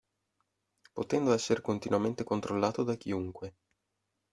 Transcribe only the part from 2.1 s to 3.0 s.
controllato da